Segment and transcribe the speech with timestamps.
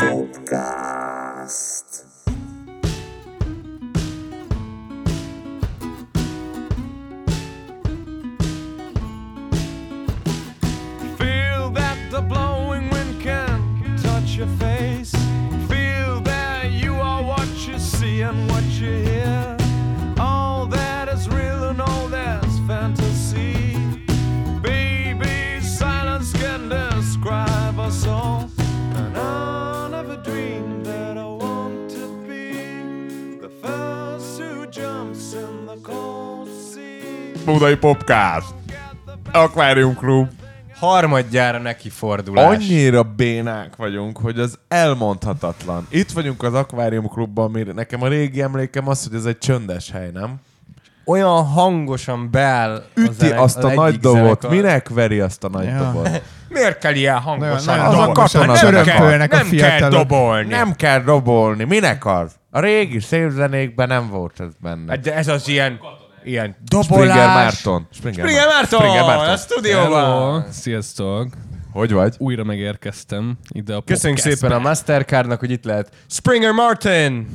[0.00, 2.09] Podcast.
[37.52, 38.46] Budai Popcast.
[39.32, 40.28] Aquarium Klub.
[40.78, 42.56] Harmadjára neki fordulás.
[42.56, 45.86] Annyira bénák vagyunk, hogy az elmondhatatlan.
[45.90, 49.90] Itt vagyunk az Aquarium Klubban, ami nekem a régi emlékem az, hogy ez egy csöndes
[49.90, 50.34] hely, nem?
[51.04, 54.20] Olyan hangosan beáll a Üti zenek- azt az a egyik nagy dobot.
[54.20, 54.50] zenekar.
[54.50, 55.78] Minek veri azt a nagy Ja.
[55.92, 56.22] dobot?
[56.48, 60.48] Miért kell ilyen hangosan Nagyon- az a katona csörömpölnek a Nem kell dobolni.
[60.48, 61.64] Nem kell dobolni.
[61.64, 62.32] Minek az?
[62.50, 64.96] A régi szép zenékben nem volt ez benne.
[64.96, 65.78] De ez az ilyen,
[66.24, 67.34] ilyen Springer dobolás.
[67.34, 67.86] Márton.
[67.92, 68.80] Springer, Springer Márton!
[68.80, 69.28] Springer Márton.
[69.28, 70.04] A stúdióban!
[70.04, 71.28] Hello, sziasztok!
[71.72, 72.14] Hogy vagy?
[72.18, 75.94] Újra megérkeztem ide a Köszönjük szépen a Mastercardnak, hogy itt lehet.
[76.06, 77.28] Springer Martin!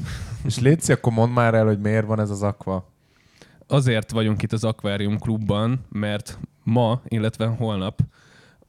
[0.45, 2.94] És Léci, akkor mondd már el, hogy miért van ez az akva.
[3.67, 7.99] Azért vagyunk itt az Aquarium Klubban, mert ma, illetve holnap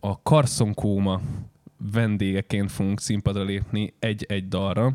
[0.01, 1.21] a Carson Kóma
[1.93, 4.93] vendégeként fogunk színpadra lépni egy-egy dalra,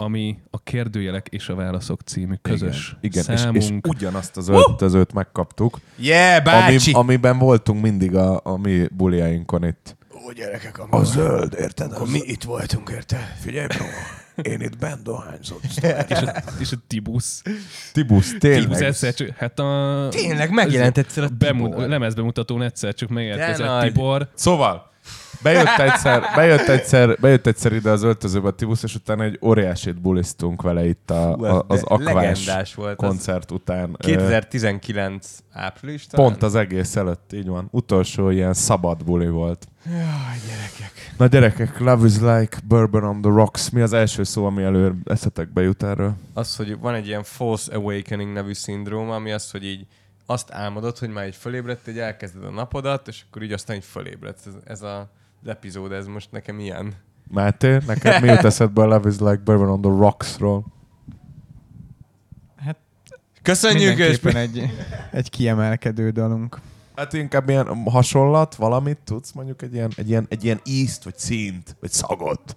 [0.00, 3.34] ami a Kérdőjelek és a Válaszok című közös Igen, igen.
[3.34, 3.86] És, számunk.
[3.86, 6.92] és ugyanazt az öltözőt megkaptuk, Yeah, ami, bácsi!
[6.92, 9.96] amiben voltunk mindig a, a mi buliainkon itt.
[10.14, 11.92] Ó, gyerekek, amikor, A zöld, érted?
[11.92, 13.36] akkor mi itt voltunk, érte?
[13.40, 13.84] Figyelj, bro,
[14.52, 15.60] én itt bent dohányzott.
[16.08, 17.42] és, a, és a Tibusz.
[17.42, 18.82] Tibusz, Tibusz tényleg.
[18.82, 20.06] egyszer csak, hát a...
[20.10, 21.88] Tényleg megjelent egyszer a Bemu- Tibor.
[21.88, 23.80] lemezbemutatón egyszer csak megérkezett.
[23.82, 24.28] Tibor.
[24.34, 24.87] Szóval,
[25.42, 30.00] bejött egyszer, bejött egyszer, bejött egyszer ide az öltözőbe a Tibusz, és utána egy óriásit
[30.00, 33.08] bulisztunk vele itt a, Hú, a, az akvás volt az.
[33.08, 33.90] koncert után.
[33.90, 36.26] Ö, 2019 április talán?
[36.26, 37.68] Pont az egész előtt, így van.
[37.70, 39.68] Utolsó ilyen szabad buli volt.
[39.86, 39.98] Jaj,
[40.48, 41.14] gyerekek.
[41.16, 43.70] Na gyerekek, Love is like bourbon on the rocks.
[43.70, 46.14] Mi az első szó, ami elő eszetekbe jut erről?
[46.34, 49.86] Az, hogy van egy ilyen false awakening nevű szindróma, ami az, hogy így
[50.26, 53.84] azt álmodod, hogy már így fölébredt, így elkezded a napodat, és akkor így aztán így
[53.84, 54.46] fölébredsz.
[54.46, 55.10] Ez, ez a,
[55.46, 56.94] epizód, ez most nekem ilyen.
[57.30, 60.64] Máté, neked mi jut eszedbe a Love is like bourbon on the rocks-ról?
[63.42, 64.70] Köszönjük, és egy,
[65.10, 66.60] egy kiemelkedő dalunk.
[66.96, 71.16] Hát inkább ilyen hasonlat, valamit tudsz, mondjuk egy ilyen, egy ilyen, egy ilyen ízt, vagy
[71.18, 72.56] színt, vagy szagot.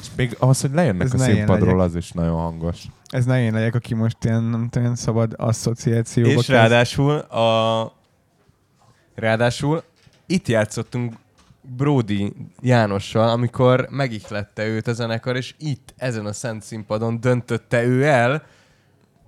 [0.00, 1.86] És még az, hogy lejönnek Ez a ne ilyen színpadról, legyek.
[1.86, 2.82] az is nagyon hangos.
[3.06, 6.50] Ez ne én legyek, aki most ilyen, nem tudom, ilyen szabad asszociációba és kezd.
[6.50, 7.92] ráadásul a...
[9.14, 9.82] Ráadásul
[10.26, 11.14] itt játszottunk
[11.60, 18.04] Brody Jánossal, amikor megihlette őt a zenekar, és itt, ezen a szent színpadon döntötte ő
[18.04, 18.42] el,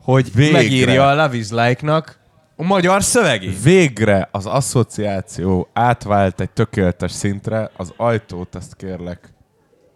[0.03, 0.53] hogy Végre.
[0.53, 2.19] megírja a Love is Like-nak
[2.57, 3.63] a magyar szövegét.
[3.63, 9.33] Végre az asszociáció átvált egy tökéletes szintre, az ajtót, ezt kérlek,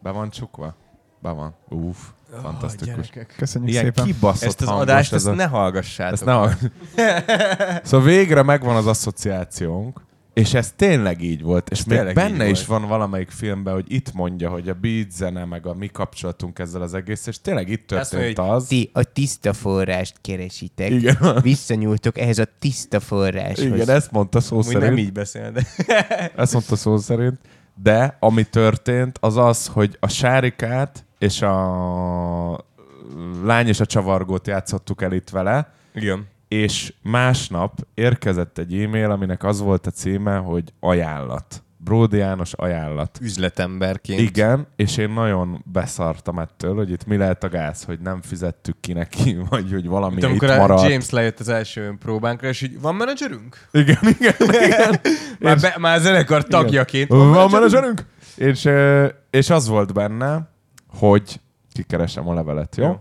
[0.03, 0.77] be van csukva?
[1.23, 1.55] Be van.
[1.69, 1.97] Uff,
[2.43, 2.87] fantasztikus.
[2.87, 3.35] Gyerekek.
[3.37, 4.05] Köszönjük Ilyen szépen.
[4.05, 5.35] kibaszott Ezt az hangos, adást ez ezt a...
[5.35, 6.13] ne hallgassátok.
[6.13, 6.55] Ezt ne
[7.89, 10.01] szóval végre megvan az asszociációnk,
[10.33, 11.71] és ez tényleg így volt.
[11.71, 15.67] És még benne is van valamelyik filmben, hogy itt mondja, hogy a beat zene, meg
[15.67, 18.67] a mi kapcsolatunk ezzel az egész, és tényleg itt Azt történt mondja, az.
[18.67, 20.91] Ti a tiszta forrást keresitek.
[20.91, 21.17] Igen.
[21.43, 23.65] Visszanyúltok ehhez a tiszta forráshoz.
[23.65, 24.83] Igen, ezt mondta szó Úgy szerint.
[24.83, 25.67] nem így beszél, de...
[26.37, 27.39] Ezt mondta szó szerint.
[27.83, 32.65] De ami történt, az az, hogy a sárikát és a
[33.45, 36.27] lány és a csavargót játszottuk el itt vele, Igen.
[36.51, 41.63] És másnap érkezett egy e-mail, aminek az volt a címe, hogy ajánlat.
[41.77, 43.19] Bródi János ajánlat.
[43.21, 44.21] Üzletemberként.
[44.21, 48.77] Igen, és én nagyon beszartam ettől, hogy itt mi lehet a gáz, hogy nem fizettük
[48.81, 50.89] ki neki, vagy hogy valami Mint itt amikor a maradt.
[50.89, 53.67] James lejött az első próbánkra, és így, van menedzserünk?
[53.73, 54.35] Igen, igen,
[54.65, 55.01] igen.
[55.39, 57.09] Már, be, már zenekar tagjaként.
[57.09, 58.05] Van menedzserünk?
[58.37, 58.69] És,
[59.31, 60.49] és az volt benne,
[60.87, 61.41] hogy
[61.73, 62.85] kikeresem a levelet, jó?
[62.85, 63.01] Jó.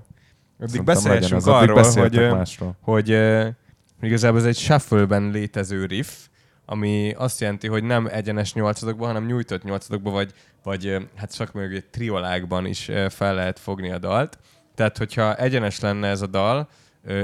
[0.59, 2.75] Addig beszélhessünk arról, hogy, másról.
[2.81, 3.47] hogy uh,
[4.01, 6.09] igazából ez egy shuffle-ben létező riff,
[6.65, 10.33] ami azt jelenti, hogy nem egyenes nyolcadokban, hanem nyújtott nyolcadokban, vagy,
[10.63, 14.38] vagy hát csak még egy triolákban is fel lehet fogni a dalt.
[14.75, 16.69] Tehát, hogyha egyenes lenne ez a dal,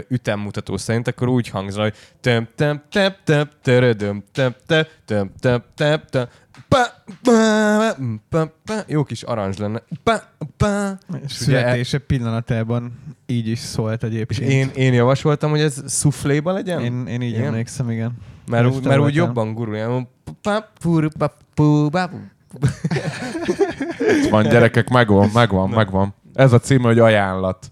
[0.09, 3.89] ütemmutató szerint, akkor úgy hangzol, hogy töm töm töm töm töm
[4.31, 5.61] töm töm töm töm
[6.09, 6.27] töm
[6.67, 6.85] pa,
[7.21, 7.95] pa,
[8.29, 9.81] pa, pa, jó kis aranzs lenne.
[10.03, 10.21] Pa,
[10.57, 10.97] pa.
[11.07, 14.51] És ugye- születése pillanatában így is szólt És egyébként.
[14.51, 16.81] én, én javasoltam, hogy ez szufléba legyen?
[16.81, 17.45] én, én így Igen?
[17.45, 18.11] emlékszem, igen.
[18.47, 20.07] mert, és úgy, mert úgy jobban gurulja.
[20.41, 22.17] Pa, puru, pa, pu, pa, pu.
[24.23, 26.13] Itt van, gyerekek, megvan, megvan, megvan.
[26.33, 27.71] Ez a cím, hogy ajánlat.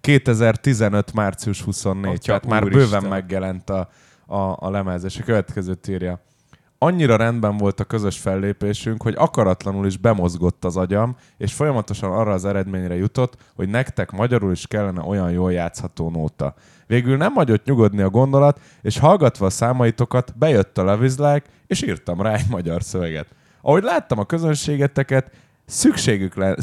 [0.00, 1.12] 2015.
[1.12, 2.10] március 24.
[2.10, 3.88] Atya, tehát már bőven megjelent a,
[4.26, 6.20] a, a lemez, és a következőt írja.
[6.82, 12.32] Annyira rendben volt a közös fellépésünk, hogy akaratlanul is bemozgott az agyam, és folyamatosan arra
[12.32, 16.54] az eredményre jutott, hogy nektek magyarul is kellene olyan jól játszható nóta.
[16.86, 22.22] Végül nem hagyott nyugodni a gondolat, és hallgatva a számaitokat, bejött a levizlák, és írtam
[22.22, 23.34] rá egy magyar szöveget.
[23.62, 25.30] Ahogy láttam a közönségeteket,
[25.66, 26.56] szükségük lenne...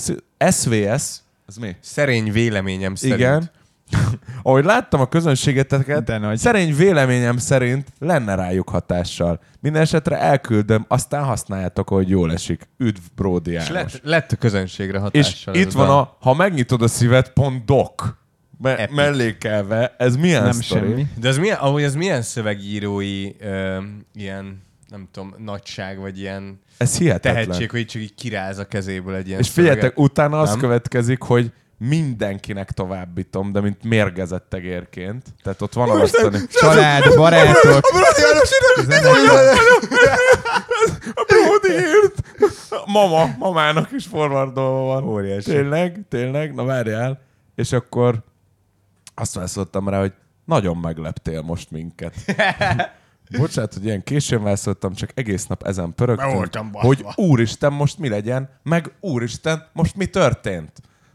[0.50, 1.76] SVS, ez mi?
[1.80, 3.20] Szerény véleményem szerint.
[3.20, 3.52] Igen.
[4.44, 6.38] Ahogy láttam a közönségeteket, De nagy.
[6.38, 9.40] szerény véleményem szerint lenne rájuk hatással.
[9.60, 12.70] Minden esetre elküldöm, aztán használjátok, hogy jól esik.
[12.78, 13.94] Üdv, Bródi És János.
[13.94, 15.54] lett, lett a közönségre És hatással.
[15.54, 18.04] ez itt van a, ha megnyitod a szíved, pont doc.
[18.62, 18.96] Me- Epic.
[18.96, 19.96] mellékelve.
[19.98, 20.88] Ez milyen Nem sztori?
[20.90, 21.08] semmi.
[21.20, 23.78] De ez milyen, ahogy ez milyen szövegírói ö,
[24.14, 27.44] ilyen, nem tudom, nagyság, vagy ilyen Ez hihetetlen.
[27.46, 30.12] tehetség, hogy csak így kiráz a kezéből egy ilyen És figyeljetek, szöveget.
[30.12, 30.60] utána az Nem?
[30.60, 35.26] következik, hogy mindenkinek továbbítom, de mint mérgezett egérként.
[35.44, 36.38] Tehát ott van alasztani.
[36.52, 37.86] Család, barátok.
[41.14, 42.22] A Brody írt!
[42.86, 45.04] Mama, mamának is forwardolva van.
[45.04, 45.50] Óriási.
[45.50, 47.22] Tényleg, tényleg, na várjál.
[47.56, 48.24] És akkor
[49.16, 50.14] azt válaszoltam rá, hogy
[50.46, 52.14] nagyon megleptél most minket.
[53.38, 58.50] Bocsánat, hogy ilyen későn válaszoltam, csak egész nap ezen pörögtünk, hogy úristen, most mi legyen,
[58.64, 60.72] meg úristen, most mi történt.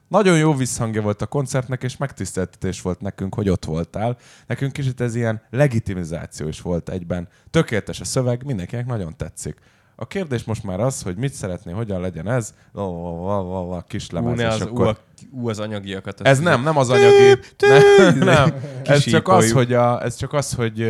[0.09, 4.17] Nagyon jó visszhangja volt a koncertnek, és megtiszteltetés volt nekünk, hogy ott voltál.
[4.47, 7.29] Nekünk kicsit ez ilyen legitimizáció is volt egyben.
[7.51, 9.59] Tökéletes a szöveg, mindenkinek nagyon tetszik.
[9.97, 14.37] A kérdés most már az, hogy mit szeretné, hogyan legyen ez, a kis Ú, lemez,
[14.37, 14.87] ne és az, akkor...
[14.87, 14.97] ú, a,
[15.31, 16.21] ú, az anyagiakat.
[16.21, 17.41] Ez nem, nem az anyagi.
[17.59, 18.55] Nem, nem.
[18.85, 20.81] Ez csak az, hogy, a, ez csak az, hogy,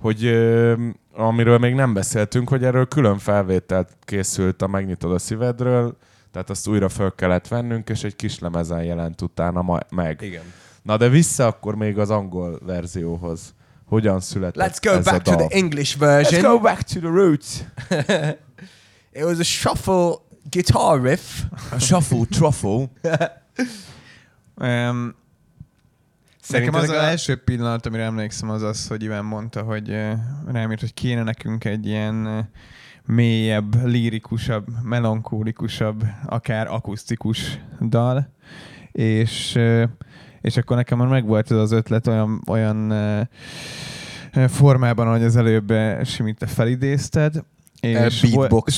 [0.00, 0.26] hogy
[1.12, 5.96] amiről még nem beszéltünk, hogy erről külön felvételt készült a Megnyitod a szívedről,
[6.32, 10.20] tehát azt újra föl kellett vennünk, és egy kis lemezen jelent utána ma- meg.
[10.22, 10.42] Igen.
[10.82, 13.54] Na de vissza akkor még az angol verzióhoz.
[13.84, 15.46] Hogyan született Let's go ez back a to dal?
[15.46, 16.40] the English version.
[16.40, 17.46] Let's go back to the roots.
[19.18, 20.14] It was a shuffle
[20.50, 21.42] guitar riff.
[21.72, 22.90] A shuffle truffle.
[24.60, 25.14] Um,
[26.48, 29.88] Nekem Szerintetek az az a- első pillanat, amire emlékszem, az az, hogy Iván mondta, hogy
[30.46, 32.48] rám írt, hogy kéne nekünk egy ilyen
[33.06, 38.32] mélyebb, lírikusabb, melankólikusabb, akár akusztikus dal,
[38.92, 39.58] és,
[40.40, 42.92] és akkor nekem már megvolt ez az ötlet olyan, olyan
[44.46, 45.72] formában, ahogy az előbb
[46.04, 47.42] Simi te felidézted,
[47.80, 48.20] és,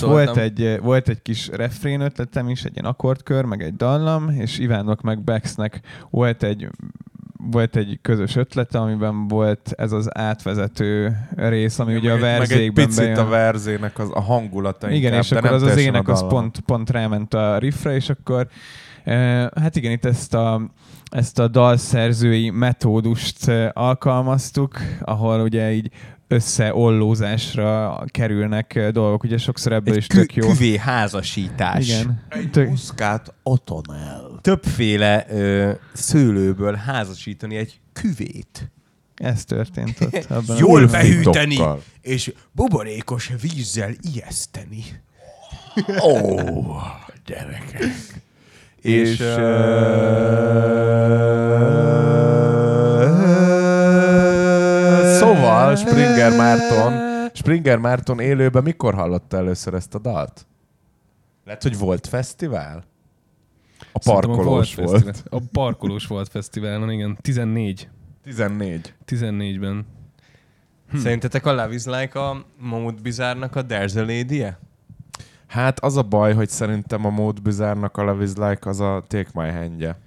[0.01, 4.59] volt egy, volt egy kis refrén ötletem is, egy ilyen akkordkör, meg egy dallam, és
[4.59, 5.81] Ivánnak meg Bexnek
[6.11, 6.69] volt egy
[7.51, 12.41] volt egy közös ötlete, amiben volt ez az átvezető rész, ami ugye a meg, meg
[12.41, 13.19] egy verzékben picit bejön.
[13.19, 16.91] a verzének az, a hangulata Igen, inkább, és akkor az az ének az pont, pont
[16.91, 18.49] ráment a riffre, és akkor
[19.05, 20.71] eh, hát igen, itt ezt a,
[21.11, 25.91] ezt a dalszerzői metódust eh, alkalmaztuk, ahol ugye így
[26.33, 30.49] összeollózásra kerülnek dolgok, ugye sokszor ebből is Egy kü- tök jó.
[30.49, 31.89] küvé házasítás.
[31.89, 32.23] Igen.
[32.29, 34.39] Egy Tök- muszkát otonel.
[34.41, 38.71] Többféle ö, szőlőből házasítani egy küvét.
[39.15, 40.27] Ez történt ott.
[40.39, 41.59] Abban Jól a- behűteni,
[42.01, 44.85] és buborékos vízzel ijeszteni.
[46.03, 46.37] Ó,
[47.27, 47.83] gyerekek.
[48.83, 49.19] És, És, és
[55.77, 56.93] Springer Márton,
[57.35, 60.47] Springer Márton élőben mikor hallotta először ezt a dalt?
[61.45, 62.85] Lehet, hogy volt fesztivál?
[63.93, 64.91] A parkolós volt.
[64.91, 65.05] volt.
[65.05, 65.41] fesztivál.
[65.41, 67.19] A parkolós volt fesztiválon, igen.
[67.21, 67.89] 14.
[68.23, 68.95] 14.
[69.07, 69.87] 14-ben.
[70.91, 70.97] Hm.
[70.97, 74.59] Szerintetek a Love is Like a Mahmoud Bizárnak a There's a lady -e?
[75.51, 79.03] Hát az a baj, hogy szerintem a Mode Bizarre-nak a Love is Like az a
[79.07, 79.99] Take My Hand-je.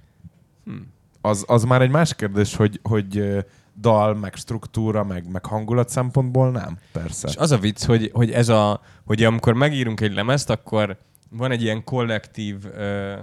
[0.64, 0.72] Hm.
[1.20, 3.44] Az, az már egy más kérdés, hogy, hogy
[3.80, 7.28] dal, meg struktúra, meg, meg hangulat szempontból nem, persze.
[7.28, 10.98] És az a vicc, hogy, hogy ez a, hogy amikor megírunk egy lemezt, akkor
[11.30, 13.18] van egy ilyen kollektív uh,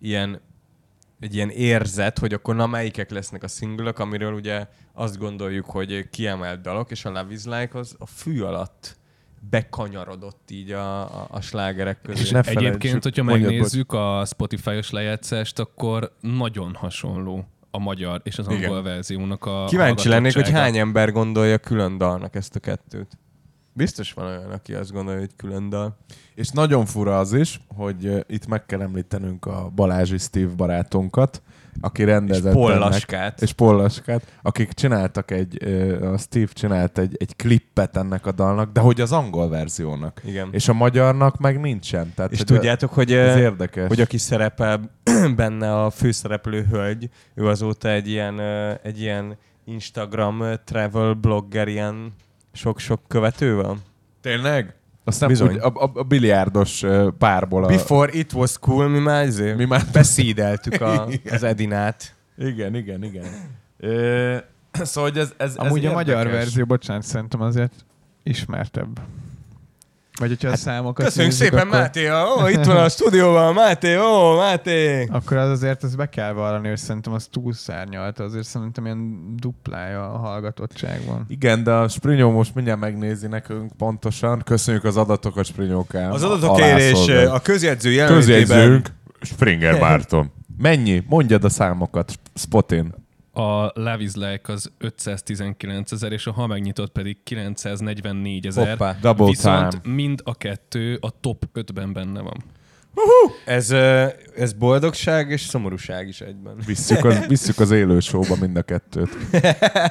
[0.00, 0.40] ilyen
[1.20, 6.08] egy ilyen érzet, hogy akkor na melyikek lesznek a szingülök, amiről ugye azt gondoljuk, hogy
[6.10, 8.96] kiemelt dalok, és a Love is Like az a fű alatt
[9.50, 12.20] bekanyarodott így a, a, a slágerek közé.
[12.20, 17.44] És ne Egyébként, hogyha megnézzük a Spotify-os lejátszást, akkor nagyon hasonló
[17.76, 18.64] a magyar és az Igen.
[18.64, 23.18] angol verziónak a Kíváncsi lennék, hogy hány ember gondolja külön dalnak ezt a kettőt.
[23.72, 25.96] Biztos van olyan, aki azt gondolja, hogy külön dal.
[26.34, 31.42] És nagyon fura az is, hogy itt meg kell említenünk a Balázsi Steve barátunkat,
[31.80, 33.42] aki És rendezett Paul ennek- Laskát.
[33.42, 35.64] és Paul Laskát, akik csináltak egy,
[36.02, 40.20] a Steve csinált egy, egy klippet ennek a dalnak, de hogy az angol verziónak.
[40.24, 40.48] Igen.
[40.50, 42.12] És, És a magyarnak meg nincsen.
[42.14, 43.88] Tehát, és hogy tudjátok, hogy, ez érdekes.
[43.88, 44.90] hogy aki szerepel
[45.36, 48.40] benne a főszereplő hölgy, ő azóta egy ilyen,
[48.82, 52.12] egy ilyen Instagram travel blogger, ilyen
[52.52, 53.78] sok-sok követő van.
[54.20, 54.74] Tényleg?
[55.08, 55.48] Azt nem Bizony.
[55.54, 56.84] úgy, a, a, a biliárdos
[57.18, 57.66] párból a...
[57.66, 62.14] Before it was cool, mi már, izé, Mi már- beszídeltük a, az Edinát.
[62.38, 63.24] Igen, igen, igen.
[63.78, 64.36] Ö,
[64.72, 66.38] szóval, hogy ez, ez, ez Amúgy a magyar érdekes.
[66.38, 67.72] verzió, bocsánat, szerintem azért
[68.22, 69.00] ismertebb.
[70.18, 72.10] Vagy hogyha a számokat Köszönjük nézzük, szépen, akkor, Máté!
[72.10, 73.96] Ó, itt van a stúdióban, Máté!
[73.98, 75.06] Ó, Máté!
[75.10, 80.12] akkor az azért ezt be kell vallani, hogy szerintem az túlszárnyalt, azért szerintem ilyen duplája
[80.12, 81.24] a hallgatottságban.
[81.28, 84.42] Igen, de a Sprinyó most mindjárt megnézi nekünk pontosan.
[84.44, 86.12] Köszönjük az adatokat, Sprinyókám.
[86.12, 87.34] Az adatokérés Alászolgál.
[87.34, 88.40] a közjegyző jelenlétében...
[88.46, 88.88] Közjegyzőnk,
[89.20, 90.32] Springer Márton.
[90.58, 91.02] Mennyi?
[91.08, 93.05] Mondjad a számokat, Spotin.
[93.36, 98.96] A Love is Like az 519 ezer, és a Ha megnyitott pedig 944 ezer.
[99.16, 99.94] Viszont time.
[99.94, 102.36] mind a kettő a top 5-ben benne van.
[103.44, 106.56] Ez, ö, ez boldogság és szomorúság is egyben.
[106.66, 109.16] Visszük az, visszük az élő showba mind a kettőt.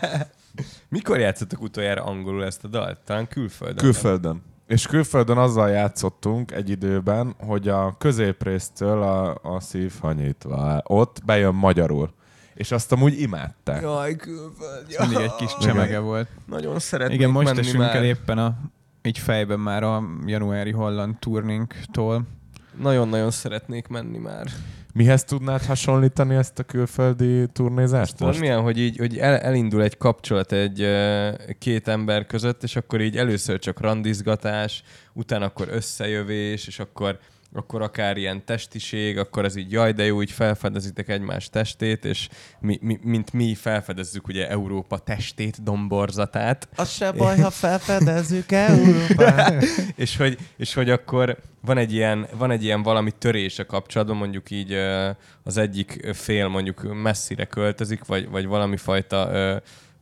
[0.89, 2.99] Mikor játszottak utoljára angolul ezt a dalt?
[3.05, 3.77] Talán külföldön.
[3.77, 4.41] Külföldön.
[4.67, 11.53] És külföldön azzal játszottunk egy időben, hogy a középrésztől a, a szív hanyítva ott bejön
[11.53, 12.13] magyarul.
[12.55, 13.81] És azt amúgy imádták.
[13.81, 14.85] Jaj, külföld.
[14.89, 16.27] Ez mindig egy kis csemege volt.
[16.47, 17.95] Nagyon szeretnék Igen, most esünk már.
[17.95, 18.57] el éppen a,
[19.01, 22.27] így fejben már a januári holland turninktól.
[22.81, 24.47] Nagyon-nagyon szeretnék menni már.
[24.93, 28.39] Mihez tudnád hasonlítani ezt a külföldi turnézást most?
[28.39, 30.88] milyen, hogy így hogy el, elindul egy kapcsolat egy
[31.59, 34.83] két ember között, és akkor így először csak randizgatás,
[35.13, 37.19] utána akkor összejövés, és akkor
[37.57, 42.29] akkor akár ilyen testiség, akkor az így jaj, de jó, így felfedezitek egymás testét, és
[42.59, 49.63] mi, mi, mint mi felfedezzük ugye Európa testét, domborzatát, Az se baj, ha felfedezzük Európát.
[49.95, 54.17] és hogy, és hogy akkor van egy, ilyen, van egy ilyen valami törés a kapcsolatban,
[54.17, 54.74] mondjuk így
[55.43, 59.29] az egyik fél mondjuk messzire költözik, vagy, vagy valami fajta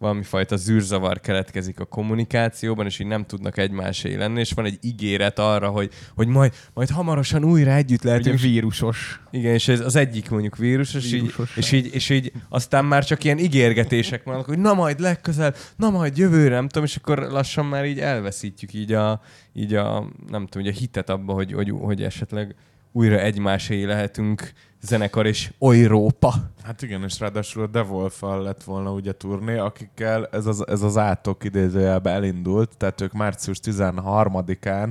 [0.04, 4.78] valami fajta zűrzavar keletkezik a kommunikációban, és így nem tudnak egymásé lenni, és van egy
[4.82, 8.40] ígéret arra, hogy, hogy majd, majd hamarosan újra együtt Ugye lehetünk.
[8.40, 9.22] vírusos.
[9.32, 11.58] Igen, és ez az egyik mondjuk vírus, és így, Vírusos.
[11.58, 15.90] és, így, és így aztán már csak ilyen ígérgetések vannak, hogy na majd legközelebb, na
[15.90, 19.22] majd jövőre, nem tudom, és akkor lassan már így elveszítjük így a,
[19.54, 22.56] így a nem tudom, így a hitet abba, hogy, hogy, hogy esetleg
[22.94, 26.34] újra egymásé lehetünk zenekar és Európa.
[26.64, 30.98] Hát igen, és ráadásul a devolf lett volna ugye turné, akikkel ez az, ez az
[30.98, 34.90] átok idézőjelbe elindult, tehát ők március 13-án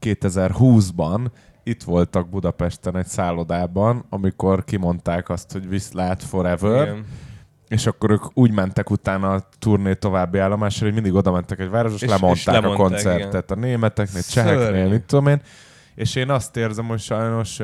[0.00, 1.26] 2020-ban
[1.62, 7.04] itt voltak Budapesten egy szállodában, amikor kimondták azt, hogy viszlát forever, Igen.
[7.68, 11.70] és akkor ők úgy mentek utána a turné további állomásra, hogy mindig oda mentek egy
[11.70, 15.40] városba, és, És- lemondták, és a lemondták, koncertet a németeknél, cseheknél, mit tudom én.
[16.00, 17.60] És én azt érzem, hogy sajnos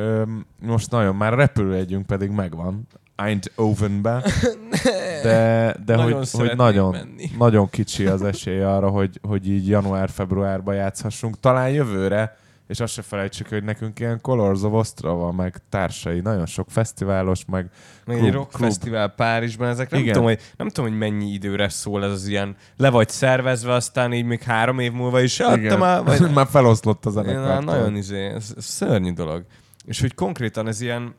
[0.60, 2.86] most nagyon már repülőjegyünk pedig megvan.
[3.14, 4.22] Eindhovenbe.
[5.22, 7.30] De, de Nagyon hogy, hogy nagyon, menni.
[7.38, 11.40] nagyon kicsi az esély arra, hogy, hogy így január-februárban játszhassunk.
[11.40, 12.36] Talán jövőre,
[12.66, 17.44] és azt se felejtsük, hogy nekünk ilyen Colors of Ostrava, meg társai, nagyon sok fesztiválos,
[17.44, 17.70] meg
[18.04, 18.62] Klub- egy rock klub.
[18.62, 20.12] fesztivál Párizsban, ezek nem Igen.
[20.12, 24.12] tudom, hogy, nem tudom, hogy mennyi időre szól ez az ilyen, le vagy szervezve, aztán
[24.12, 27.64] így még három év múlva is adta már, vagy már feloszlott a Én, zenekar.
[27.64, 29.44] nagyon izé, ez, ez szörnyű dolog.
[29.84, 31.14] És hogy konkrétan ez ilyen,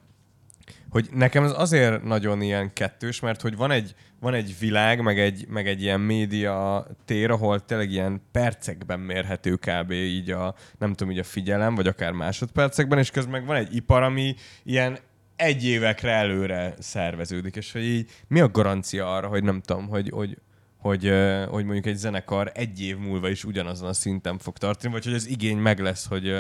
[0.98, 5.20] hogy nekem ez azért nagyon ilyen kettős, mert hogy van egy, van egy világ, meg
[5.20, 9.92] egy, meg egy ilyen média tér, ahol tényleg ilyen percekben mérhető kb.
[9.92, 13.76] így a, nem tudom, így a figyelem, vagy akár másodpercekben, és közben meg van egy
[13.76, 14.98] ipar, ami ilyen
[15.36, 20.10] egy évekre előre szerveződik, és hogy így mi a garancia arra, hogy nem tudom, hogy,
[20.10, 20.38] hogy,
[20.78, 21.14] hogy,
[21.50, 25.14] hogy mondjuk egy zenekar egy év múlva is ugyanazon a szinten fog tartani, vagy hogy
[25.14, 26.34] az igény meg lesz, hogy,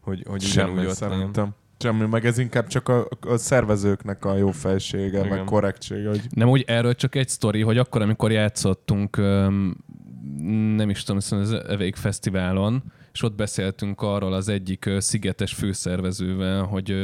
[0.00, 1.54] hogy, hogy ugyanúgy Semmi ott legyen.
[1.84, 5.28] Semmi, meg ez inkább csak a, a szervezőknek a jó felsége, Igen.
[5.28, 9.76] meg korrektsége, hogy Nem úgy erről csak egy sztori, hogy akkor, amikor játszottunk, öm,
[10.76, 12.82] nem is tudom, szerintem az Evék Fesztiválon,
[13.14, 16.94] és ott beszéltünk arról az egyik szigetes főszervezővel, hogy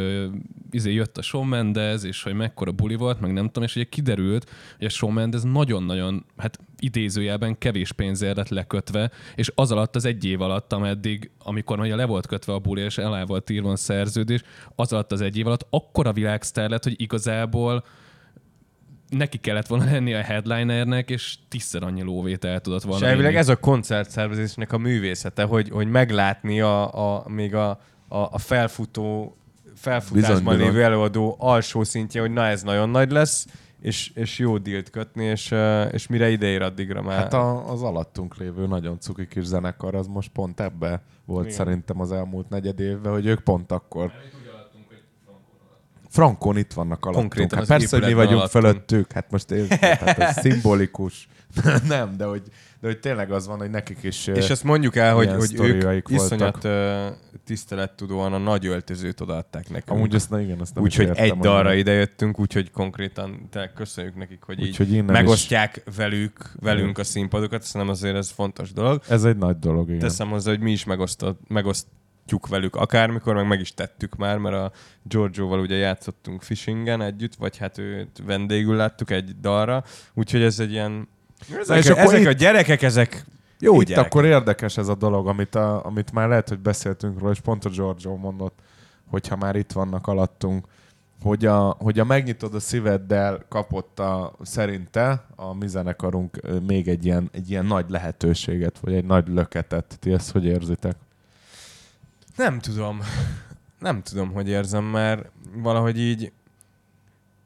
[0.71, 3.85] izé jött a Shawn Mendes, és hogy mekkora buli volt, meg nem tudom, és ugye
[3.85, 9.97] kiderült, hogy a Shawn Mendes nagyon-nagyon, hát idézőjelben kevés pénzért lett lekötve, és az alatt
[9.97, 13.51] az egy év alatt, ameddig, amikor ugye le volt kötve a buli, és elá volt
[13.51, 14.43] írva a szerződés,
[14.75, 17.85] az alatt az egy év alatt akkora világsztár lett, hogy igazából
[19.11, 23.27] neki kellett volna lenni a headlinernek, és tízszer annyi lóvét el tudott És volna elvileg
[23.31, 23.41] vinni.
[23.43, 27.71] ez a koncertszervezésnek a művészete, hogy, hogy meglátni a, a, még a,
[28.09, 29.37] a, a felfutó,
[29.75, 30.67] felfutásban Bizony, bizony.
[30.67, 33.47] lévő előadó alsó szintje, hogy na ez nagyon nagy lesz,
[33.81, 35.55] és, és jó dílt kötni, és,
[35.91, 37.19] és mire ideér addigra már.
[37.19, 41.57] Hát a, az alattunk lévő nagyon cuki kis zenekar, az most pont ebbe volt Igen.
[41.57, 44.13] szerintem az elmúlt negyed évben, hogy ők pont akkor
[46.11, 47.15] Frankon itt vannak alattunk.
[47.33, 48.65] Konkrétan Hát persze, hogy mi vagyunk alattunk.
[48.65, 51.29] fölöttük, hát most érted, hát ez szimbolikus.
[51.89, 52.43] Nem, de hogy,
[52.81, 54.27] de hogy tényleg az van, hogy nekik is...
[54.27, 56.69] És ezt mondjuk el, hogy, hogy ők sztoriaik iszonyat
[57.45, 59.91] tisztelettudóan a nagy öltözőt odaadták nekünk.
[59.97, 63.73] Amúgy ezt, na igen, azt nem Úgyhogy is egy hogy- dalra idejöttünk, úgyhogy konkrétan tényleg
[63.73, 68.73] köszönjük nekik, hogy így Úgyhogy innen megosztják velük, velünk a színpadokat, szerintem azért ez fontos
[68.73, 69.03] dolog.
[69.09, 70.01] Ez egy nagy dolog, igen.
[70.01, 71.41] Teszem hozzá, hogy mi is megosztott,
[72.31, 74.73] megosztjuk velük akármikor, meg meg is tettük már, mert a
[75.03, 79.85] Giorgioval ugye játszottunk fishingen együtt, vagy hát őt vendégül láttuk egy dalra,
[80.15, 81.09] úgyhogy ez egy ilyen...
[81.59, 83.25] Ezek, és a, akkor ezek itt- a gyerekek, ezek
[83.59, 84.13] jó Itt gyerekek.
[84.13, 87.65] akkor érdekes ez a dolog, amit, a, amit már lehet, hogy beszéltünk róla, és pont
[87.65, 88.59] a Giorgio mondott,
[89.11, 90.67] hogyha már itt vannak alattunk,
[91.23, 97.05] hogy a, hogy a megnyitod a szíveddel kapott a, szerinte a mi zenekarunk még egy
[97.05, 99.97] ilyen, egy ilyen nagy lehetőséget, vagy egy nagy löketet.
[100.01, 100.97] Ti ezt hogy érzitek?
[102.41, 103.01] Nem tudom.
[103.79, 106.33] Nem tudom, hogy érzem, mert valahogy így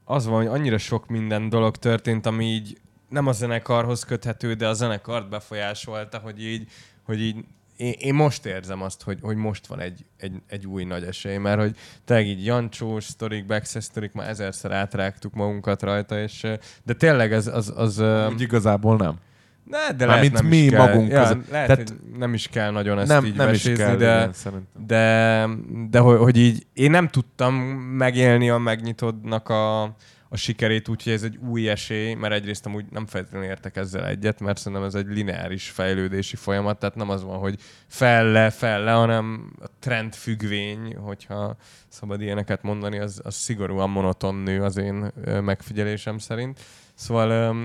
[0.05, 2.77] az van, hogy annyira sok minden dolog történt, ami így
[3.09, 6.69] nem a zenekarhoz köthető, de a zenekart befolyásolta, hogy így,
[7.03, 7.45] hogy így
[7.77, 11.37] én, én most érzem azt, hogy, hogy most van egy, egy, egy új nagy esély,
[11.37, 11.75] mert hogy
[12.05, 16.47] tényleg így Jancsós sztorik, Backstreet sztorik, már ezerszer átrágtuk magunkat rajta, és
[16.83, 17.99] de tényleg az, az, az
[18.31, 19.19] Úgy igazából nem.
[19.65, 21.49] Ne, de lehet Mármint nem mi is kell, magunk ja, között.
[21.49, 24.33] lehet, Tehát- nem is kell nagyon ezt nem, így nem is vesézni, kell, de, igen,
[24.33, 24.85] szerintem.
[24.87, 25.47] de,
[25.89, 29.81] de hogy, hogy így én nem tudtam megélni a megnyitodnak a,
[30.29, 34.39] a sikerét, úgyhogy ez egy új esély, mert egyrészt amúgy nem feltétlenül értek ezzel egyet,
[34.39, 37.55] mert szerintem ez egy lineáris fejlődési folyamat, tehát nem az van, hogy
[37.87, 41.55] felle, felle, hanem a trend függvény, hogyha
[41.87, 46.59] szabad ilyeneket mondani, az, az szigorúan monoton nő az én megfigyelésem szerint.
[46.93, 47.55] Szóval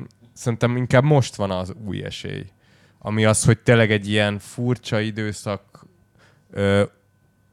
[0.41, 2.45] szerintem inkább most van az új esély,
[2.99, 5.87] ami az, hogy tényleg egy ilyen furcsa időszak
[6.51, 6.83] ö,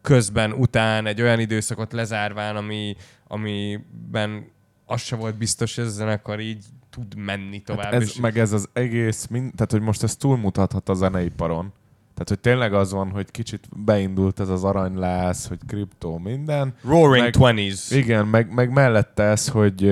[0.02, 2.96] közben, után egy olyan időszakot lezárván, ami,
[3.28, 4.52] amiben
[4.86, 7.84] az se volt biztos, hogy ez a zenekar így tud menni tovább.
[7.84, 11.74] Hát ez, és meg ez az egész, mind, tehát hogy most ez túlmutathat a zeneiparon.
[12.14, 16.76] Tehát, hogy tényleg az van, hogy kicsit beindult ez az aranylász, hogy kriptó, minden.
[16.84, 17.92] Roaring meg- Twenties.
[17.92, 19.92] Igen, meg, meg mellette ez, hogy,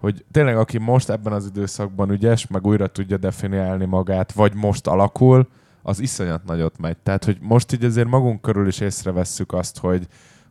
[0.00, 4.86] hogy tényleg aki most ebben az időszakban ügyes, meg újra tudja definiálni magát, vagy most
[4.86, 5.48] alakul,
[5.82, 6.96] az iszonyat nagyot megy.
[6.96, 10.06] Tehát, hogy most így azért magunk körül is észrevesszük azt, hogy,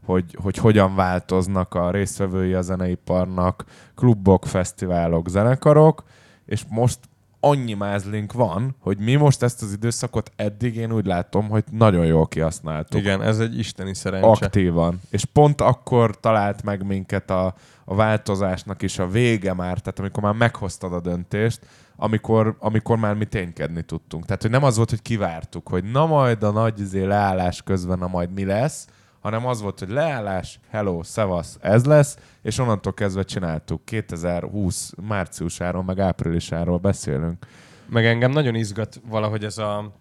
[0.05, 6.03] hogy, hogy hogyan változnak a résztvevői a zeneiparnak, klubok, fesztiválok, zenekarok,
[6.45, 6.99] és most
[7.39, 12.05] annyi mázlink van, hogy mi most ezt az időszakot eddig én úgy látom, hogy nagyon
[12.05, 14.45] jól kihasználtuk Igen, ez egy isteni szerencse.
[14.45, 15.01] aktívan.
[15.09, 17.53] És pont akkor talált meg minket a,
[17.85, 21.59] a változásnak is a vége már, tehát amikor már meghoztad a döntést,
[21.95, 24.25] amikor, amikor már mi ténykedni tudtunk.
[24.25, 27.97] Tehát, hogy nem az volt, hogy kivártuk, hogy na majd a nagy izé leállás közben,
[27.97, 28.87] na majd mi lesz,
[29.19, 33.85] hanem az volt, hogy leállás, hello, szevasz, ez lesz, és onnantól kezdve csináltuk.
[33.85, 37.45] 2020 márciusáról, meg áprilisáról beszélünk.
[37.89, 39.91] Meg engem nagyon izgat valahogy ez a,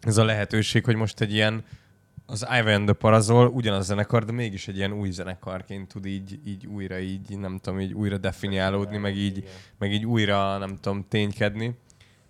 [0.00, 1.64] ez a lehetőség, hogy most egy ilyen
[2.26, 6.38] az Ivan the Parazol ugyanaz a zenekar, de mégis egy ilyen új zenekarként tud így,
[6.46, 11.04] így újra így, nem tudom, így újra definiálódni, meg így, meg így újra, nem tudom,
[11.08, 11.78] ténykedni.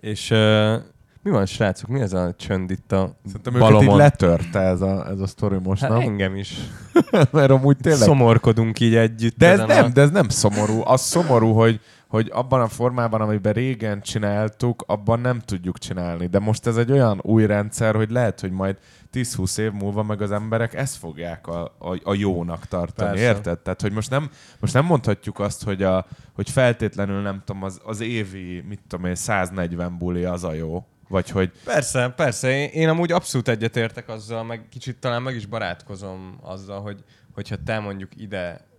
[0.01, 0.75] És uh,
[1.23, 1.89] mi van, srácok?
[1.89, 3.97] Mi ez a csönd itt a Szerintem őket így balomon?
[3.97, 6.01] letörte ez a, ez a sztori most, Hát nem?
[6.01, 6.59] engem is.
[7.31, 9.37] Mert amúgy tényleg Szomorkodunk így együtt.
[9.37, 9.89] De ez nem, a...
[9.89, 10.81] de ez nem szomorú.
[10.85, 11.81] Az szomorú, hogy,
[12.15, 16.27] hogy abban a formában, amiben régen csináltuk, abban nem tudjuk csinálni.
[16.27, 18.79] De most ez egy olyan új rendszer, hogy lehet, hogy majd
[19.13, 23.25] 10-20 év múlva meg az emberek ezt fogják a, a, a jónak tartani, Persze.
[23.25, 23.59] érted?
[23.59, 27.81] Tehát, hogy most nem, most nem mondhatjuk azt, hogy, a, hogy feltétlenül nem tudom, az,
[27.85, 30.87] az évi, mit tudom én, 140 buli az a jó.
[31.09, 32.51] Vagy hogy Persze, persze.
[32.51, 37.57] Én, én amúgy abszolút egyetértek azzal, meg kicsit talán meg is barátkozom azzal, hogy hogyha
[37.65, 38.73] te mondjuk ide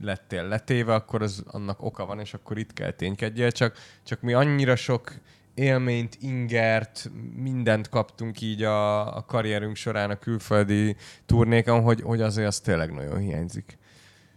[0.00, 4.32] lettél letéve, akkor az annak oka van, és akkor itt kell ténykedjél, csak, csak mi
[4.32, 5.12] annyira sok
[5.54, 12.46] élményt, ingert, mindent kaptunk így a, a karrierünk során a külföldi turnékon, hogy, hogy azért
[12.46, 13.78] az tényleg nagyon hiányzik.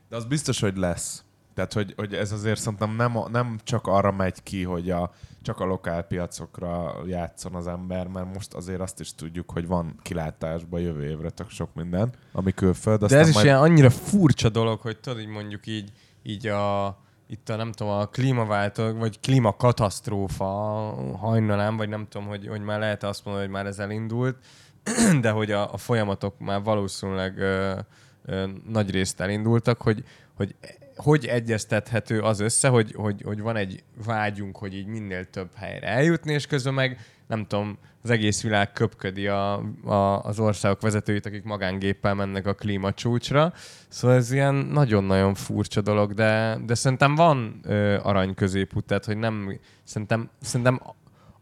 [0.09, 1.23] De az biztos, hogy lesz.
[1.59, 5.59] Tehát, hogy, hogy ez azért szerintem nem, nem csak arra megy ki, hogy a, csak
[5.59, 10.79] a lokál piacokra játszon az ember, mert most azért azt is tudjuk, hogy van kilátásban
[10.79, 12.99] jövő évre tök sok minden, ami külföld.
[12.99, 13.45] De aztán ez is majd...
[13.45, 15.91] ilyen annyira furcsa dolog, hogy tudod, így mondjuk így,
[16.23, 20.45] így a itt a nem tudom, a klímaváltó, vagy klímakatasztrófa
[21.17, 24.37] hajnalán, vagy nem tudom, hogy, hogy már lehet azt mondani, hogy már ez elindult,
[25.21, 27.79] de hogy a, a folyamatok már valószínűleg ö,
[28.25, 30.03] ö, nagy részt elindultak, hogy,
[30.35, 30.55] hogy
[31.03, 35.87] hogy egyeztethető az össze, hogy, hogy, hogy van egy vágyunk, hogy így minél több helyre
[35.87, 39.53] eljutni, és közben meg nem tudom, az egész világ köpködi a,
[39.85, 43.53] a, az országok vezetőit, akik magángéppel mennek a klímacsúcsra.
[43.87, 49.17] Szóval ez ilyen nagyon-nagyon furcsa dolog, de, de szerintem van ö, arany középút, tehát hogy
[49.17, 50.81] nem, szerintem, szerintem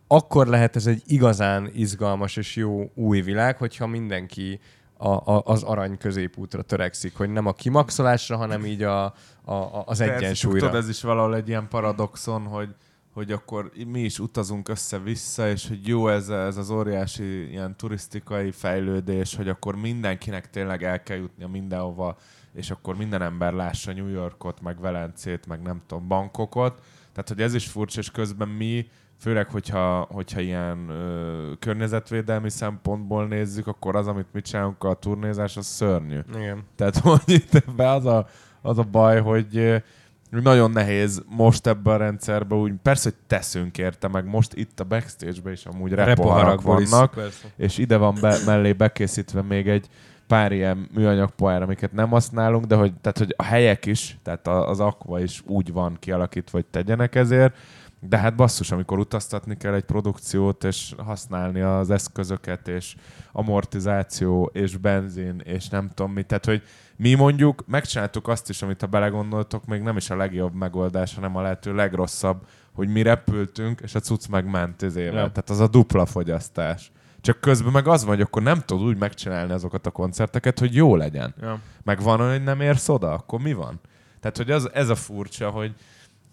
[0.07, 4.59] akkor lehet ez egy igazán izgalmas és jó új világ, hogyha mindenki
[4.97, 9.83] a, a, az arany középútra törekszik, hogy nem a kimaxolásra, hanem így a, a, a,
[9.85, 10.59] az Persze, egyensúlyra.
[10.59, 12.75] Tudod, ez is valahol egy ilyen paradoxon, hogy,
[13.13, 18.51] hogy akkor mi is utazunk össze-vissza, és hogy jó ez, ez az óriási ilyen turisztikai
[18.51, 22.17] fejlődés, hogy akkor mindenkinek tényleg el kell jutnia mindenhova,
[22.53, 26.79] és akkor minden ember lássa New Yorkot, meg Velencét, meg nem tudom, Bankokot.
[27.11, 28.87] Tehát, hogy ez is furcsa, és közben mi,
[29.19, 35.57] főleg, hogyha, hogyha ilyen ö, környezetvédelmi szempontból nézzük, akkor az, amit mi csinálunk a turnézás,
[35.57, 36.19] az szörnyű.
[36.35, 36.63] Igen.
[36.75, 38.27] Tehát, hogy itt ebbe az a,
[38.61, 39.83] az a baj, hogy
[40.29, 44.83] nagyon nehéz most ebben a rendszerben úgy, persze, hogy teszünk érte, meg most itt a
[44.83, 47.47] backstage-ben is amúgy repoharak vannak, persze.
[47.57, 49.87] és ide van be, mellé bekészítve még egy
[50.27, 54.47] pár ilyen műanyag pohár, amiket nem használunk, de hogy, tehát, hogy a helyek is, tehát
[54.47, 57.57] az akva is úgy van kialakítva, hogy tegyenek ezért,
[57.99, 62.95] de hát basszus, amikor utaztatni kell egy produkciót, és használni az eszközöket, és
[63.31, 66.27] amortizáció, és benzin, és nem tudom mit.
[66.27, 66.63] Tehát, hogy
[66.95, 71.35] mi mondjuk megcsináltuk azt is, amit ha belegondoltok, még nem is a legjobb megoldás, hanem
[71.35, 75.13] a lehető legrosszabb, hogy mi repültünk, és a cucc megment ezével.
[75.13, 75.31] Ja.
[75.31, 76.91] Tehát az a dupla fogyasztás.
[77.21, 80.75] Csak közben meg az van, hogy akkor nem tudod úgy megcsinálni azokat a koncerteket, hogy
[80.75, 81.33] jó legyen.
[81.41, 81.59] Ja.
[81.83, 83.79] Meg van hogy nem érsz oda, akkor mi van?
[84.19, 85.73] Tehát, hogy az, ez a furcsa, hogy,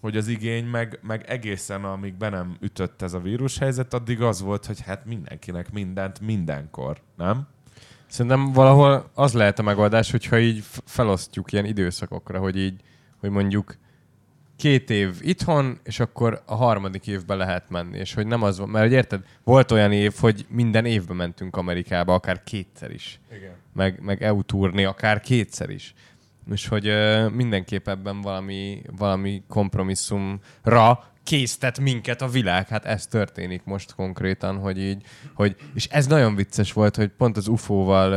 [0.01, 4.41] hogy az igény meg, meg egészen, amíg be nem ütött ez a vírushelyzet, addig az
[4.41, 7.47] volt, hogy hát mindenkinek mindent mindenkor, nem?
[8.07, 12.81] Szerintem valahol az lehet a megoldás, hogyha így felosztjuk ilyen időszakokra, hogy így,
[13.19, 13.77] hogy mondjuk
[14.55, 18.69] két év itthon, és akkor a harmadik évben lehet menni, és hogy nem az van,
[18.69, 23.19] mert hogy érted, volt olyan év, hogy minden évben mentünk Amerikába, akár kétszer is.
[23.35, 23.55] Igen.
[23.73, 25.93] meg, meg EU turné akár kétszer is.
[26.51, 32.67] És hogy ö, mindenképp ebben valami, valami kompromisszumra késztet minket a világ.
[32.67, 35.03] Hát ez történik most konkrétan, hogy így,
[35.33, 38.13] hogy, és ez nagyon vicces volt, hogy pont az UFO-val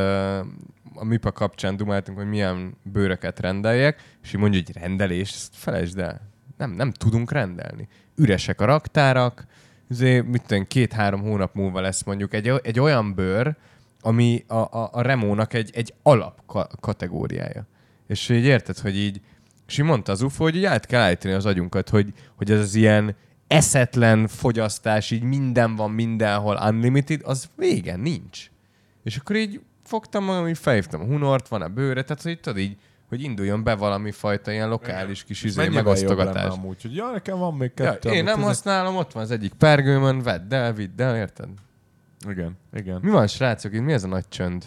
[0.95, 5.99] a MIPA kapcsán dumáltunk, hogy milyen bőröket rendeljek, és így mondja, hogy rendelés, ezt felejtsd
[5.99, 6.21] el.
[6.57, 7.89] Nem, nem tudunk rendelni.
[8.15, 9.47] Üresek a raktárak,
[9.91, 13.57] azért, mit tudom, két-három hónap múlva lesz mondjuk egy, egy olyan bőr,
[14.01, 17.67] ami a, a, a Remónak egy, egy alap ka- kategóriája.
[18.09, 19.21] És így érted, hogy így,
[19.67, 22.61] és így mondta az UFO, hogy így át kell állítani az agyunkat, hogy, hogy ez
[22.61, 23.17] az ilyen
[23.47, 28.51] eszetlen fogyasztás, így minden van mindenhol unlimited, az vége, nincs.
[29.03, 32.59] És akkor így fogtam magam, így felhívtam a hunort, van a bőre, tehát hogy tudod
[32.59, 32.77] így,
[33.09, 36.53] hogy induljon be valami fajta ilyen lokális kis izé, megosztogatás.
[36.53, 38.09] amúgy, hogy ja, nekem van még Ja, kettő.
[38.09, 41.49] én amit nem használom, ott van az egyik pergőmön, vedd el, vidd el, érted?
[42.29, 42.99] Igen, igen.
[43.03, 44.65] Mi van, srácok, itt mi ez a nagy csönd?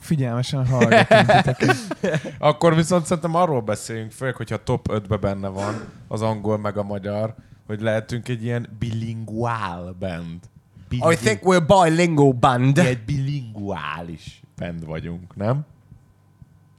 [0.00, 1.72] Figyelmesen hallgatunk.
[2.38, 5.74] Akkor viszont szerintem arról beszéljünk, főleg, hogyha top 5-be benne van
[6.08, 7.34] az angol meg a magyar,
[7.66, 10.38] hogy lehetünk egy ilyen bilinguál band.
[10.90, 12.76] I think we're bilingual band.
[12.76, 15.64] Mi egy bilinguális band vagyunk, nem?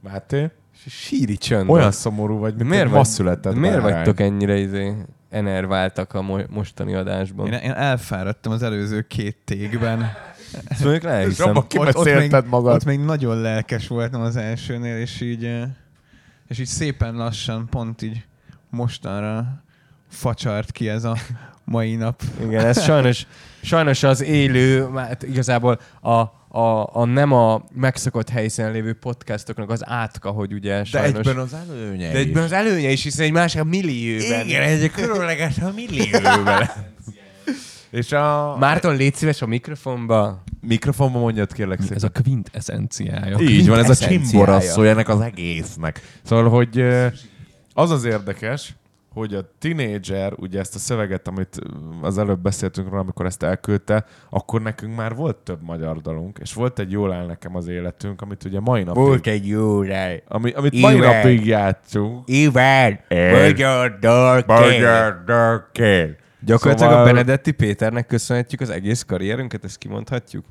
[0.00, 0.50] Máté?
[0.86, 1.70] Síri csönd.
[1.70, 3.92] Olyan szomorú vagy, mint miért vagy- ma született Miért bárány.
[3.94, 4.94] vagytok ennyire izé
[5.30, 7.46] enerváltak a mo- mostani adásban?
[7.46, 10.10] Én, én elfáradtam az előző két tégben.
[10.68, 11.48] Ezt mondjuk lehiszem.
[11.48, 12.74] abban kibeszélted még, magad.
[12.74, 15.68] ott még nagyon lelkes voltam az elsőnél, és így, eh,
[16.48, 18.24] és így szépen lassan, pont így
[18.70, 19.62] mostanra
[20.10, 21.16] facsart ki ez a
[21.64, 22.22] mai nap.
[22.42, 23.26] Igen, ez sajnos,
[23.62, 26.10] sajnos az élő, hát igazából a,
[26.58, 31.18] a, a nem a megszokott helyszínen lévő podcastoknak az átka, hogy ugye De sajnos...
[31.26, 34.46] egyben az előnye de egyben az előnye is, hiszen egy másik millióben.
[34.46, 36.70] Igen, egy különleges a millióben.
[37.90, 40.42] És a Márton, légy szíves a mikrofonba.
[40.60, 41.96] mikrofonba mondjad kérlek szépen.
[41.96, 43.38] Ez a kvint eszenciája.
[43.38, 44.20] Így van, ez a eszenciája.
[44.20, 46.00] csimborasszója ennek az egésznek.
[46.22, 46.80] Szóval, hogy
[47.74, 48.74] az az érdekes,
[49.14, 51.58] hogy a tinédzser, ugye ezt a szöveget, amit
[52.02, 56.54] az előbb beszéltünk róla, amikor ezt elküldte, akkor nekünk már volt több magyar dalunk, és
[56.54, 60.22] volt egy jól áll nekem az életünk, amit ugye mai napig, egy jó rej.
[60.28, 61.14] ami, amit mai Igen.
[61.14, 62.22] napig játszunk.
[62.28, 64.52] Iván, magyar darké.
[64.52, 66.16] Magyar Darkén.
[66.44, 70.44] Gyakorlatilag Szóval- a Benedetti Péternek köszönhetjük az egész karrierünket, ezt kimondhatjuk?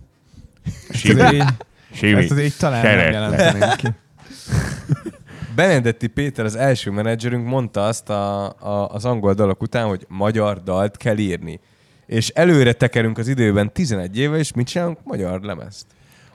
[0.91, 2.23] Azért, Simi.
[2.23, 3.13] ezt így talán nem Szeretlek.
[3.13, 3.87] jelenteném ki.
[5.55, 10.63] Benedetti Péter, az első menedzserünk mondta azt a, a, az angol dalok után, hogy magyar
[10.63, 11.59] dalt kell írni.
[12.05, 14.97] És előre tekerünk az időben 11 éve, és mit csinálunk?
[15.03, 15.85] Magyar lemezt.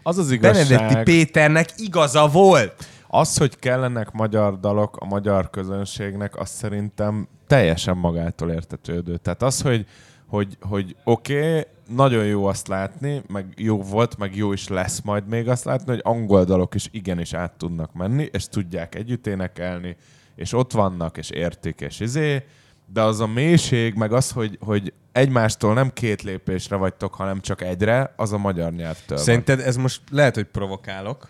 [0.02, 2.86] Az az igazság, Benedetti Péternek igaza volt!
[3.08, 9.16] az, hogy kellenek magyar dalok a magyar közönségnek, az szerintem teljesen magától értetődő.
[9.16, 9.86] Tehát az, hogy,
[10.26, 15.00] hogy, hogy oké, okay, nagyon jó azt látni, meg jó volt, meg jó is lesz
[15.00, 19.26] majd még azt látni, hogy angol dalok is igenis át tudnak menni, és tudják együtt
[19.26, 19.96] énekelni,
[20.34, 22.44] és ott vannak, és értik, és izé,
[22.92, 27.62] de az a mélység, meg az, hogy, hogy egymástól nem két lépésre vagytok, hanem csak
[27.62, 29.26] egyre, az a magyar nyelvtől van.
[29.26, 31.28] Szerinted ez most lehet, hogy provokálok,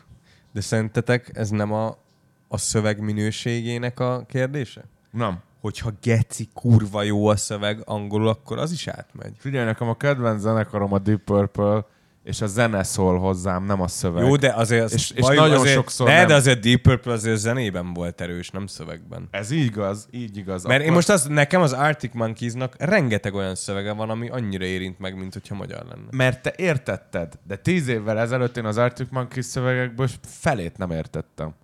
[0.53, 1.97] de szerintetek ez nem a,
[2.49, 4.85] a szöveg minőségének a kérdése?
[5.11, 5.43] Nem.
[5.64, 9.33] Hogyha geci kurva jó a szöveg angolul, akkor az is átmegy.
[9.38, 11.85] Figyelj, nekem a kedvenc zenekarom a Deep Purple,
[12.24, 14.27] és a zene szól hozzám, nem a szöveg.
[14.27, 14.83] Jó, de azért...
[14.83, 16.27] Az És- és nagyon azért, sokszor ne, nem.
[16.27, 19.29] de azért Deep Purple azért zenében volt erős, nem szövegben.
[19.31, 20.64] Ez így igaz, így igaz.
[20.64, 24.98] Mert én most az, nekem az Arctic Monkeysnak rengeteg olyan szövege van, ami annyira érint
[24.98, 26.07] meg, mint hogyha magyar lenne.
[26.11, 31.55] Mert te értetted, de tíz évvel ezelőtt én az Arctic Monkeys szövegekből felét nem értettem.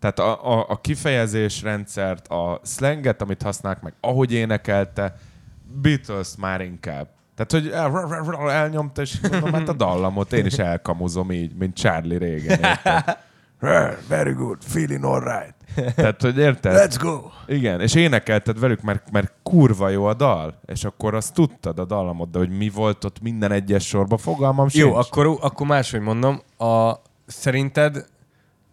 [0.00, 5.14] Tehát a, a, a kifejezés rendszert, a slanget, amit használnak meg, ahogy énekelte,
[5.82, 7.08] Beatles már inkább.
[7.34, 12.18] Tehát, hogy el, elnyomta, és mondom, hát a dallamot én is elkamuzom így, mint Charlie
[12.18, 12.60] régen.
[14.08, 15.54] Very good, feeling alright.
[15.94, 16.90] Tehát, hogy érted?
[16.90, 17.20] Let's go!
[17.46, 21.84] Igen, és énekelted velük, mert, mert kurva jó a dal, és akkor azt tudtad a
[21.84, 24.84] dallamot, de hogy mi volt ott minden egyes sorban, fogalmam sincs.
[24.84, 26.92] Jó, akkor, akkor máshogy mondom, a,
[27.26, 28.06] szerinted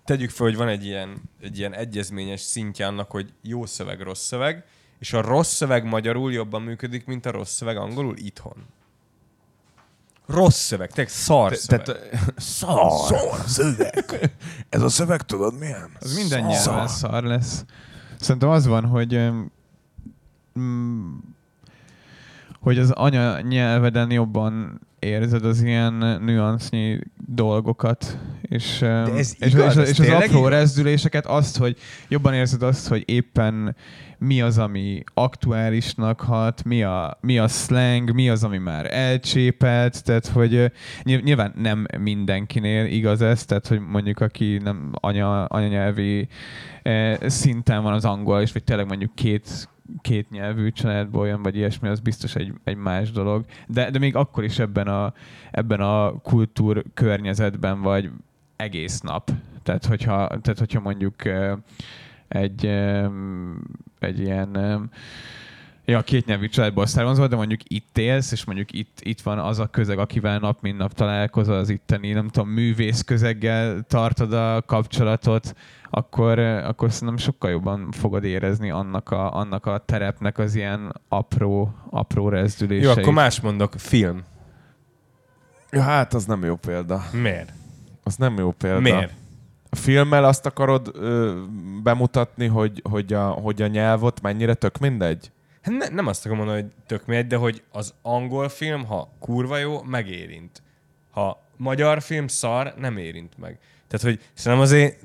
[0.08, 4.26] tegyük fel, hogy van egy ilyen, egy ilyen egyezményes szintje annak, hogy jó szöveg, rossz
[4.26, 4.66] szöveg,
[5.00, 8.66] és a rossz szöveg magyarul jobban működik, mint a rossz szöveg angolul itthon.
[10.26, 11.84] Rossz szöveg, tényleg szar szöveg.
[11.84, 13.08] Tehát, szar.
[13.08, 14.32] Szar szöveg.
[14.70, 15.90] Ez a szöveg tudod milyen?
[16.00, 17.66] Az minden nyelven szar lesz.
[18.20, 19.52] Szerintem az van, hogy öm,
[20.60, 21.18] mm,
[22.60, 29.78] hogy az anya nyelveden jobban érzed az ilyen nüansznyi dolgokat, és, ez és, igaz?
[29.78, 30.50] és, Ez és az apró igaz?
[30.50, 33.76] rezdüléseket, azt, hogy jobban érzed azt, hogy éppen
[34.18, 40.04] mi az, ami aktuálisnak hat, mi a, mi a slang, mi az, ami már elcsépelt,
[40.04, 40.72] tehát hogy
[41.04, 46.28] nyilván nem mindenkinél igaz ez, tehát hogy mondjuk aki nem anya, anyanyelvi
[46.82, 49.70] eh, szinten van az angol, és vagy tényleg mondjuk két
[50.02, 53.46] két nyelvű családból jön, vagy ilyesmi, az biztos egy, egy más dolog.
[53.68, 55.14] De, de még akkor is ebben a,
[55.52, 58.10] ebben a kultúr környezetben vagy
[58.56, 59.32] egész nap.
[59.64, 61.16] Tehát hogyha, tehát hogyha mondjuk
[62.28, 62.66] egy,
[64.00, 64.90] egy ilyen
[65.90, 69.60] Ja, két nyelvű családból származol, de mondjuk itt élsz, és mondjuk itt, itt van az
[69.60, 74.62] a közeg, akivel nap mint nap találkozol, az itteni, nem tudom, művész közeggel tartod a
[74.66, 75.56] kapcsolatot,
[75.90, 81.74] akkor, akkor szerintem sokkal jobban fogod érezni annak a, annak a terepnek az ilyen apró,
[81.90, 82.96] apró rezdüléseit.
[82.96, 83.74] Jó, akkor más mondok.
[83.78, 84.24] Film.
[85.72, 87.04] Ja, hát az nem jó példa.
[87.12, 87.54] Miért?
[88.04, 88.80] Az nem jó példa.
[88.80, 89.14] Miért?
[89.70, 91.42] A filmmel azt akarod ö,
[91.84, 95.32] bemutatni, hogy, hogy, a, hogy a nyelv ott mennyire tök mindegy?
[95.68, 99.10] Hát ne, nem azt akarom mondani, hogy tök mindegy, de hogy az angol film, ha
[99.20, 100.62] kurva jó, megérint.
[101.12, 103.58] Ha magyar film szar, nem érint meg.
[103.88, 105.00] Tehát, hogy szerintem azért